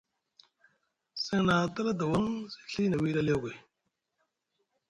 Seŋ 1.23 1.39
na 1.47 1.53
a 1.63 1.67
tala 1.73 1.93
dawaŋ 1.99 2.25
zi 2.51 2.57
Ɵi 2.75 2.83
na 2.89 2.97
wiɗi 3.01 3.19
aliogoy. 3.21 3.55